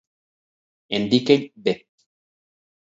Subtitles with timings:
[0.89, 1.85] En Dickey, B.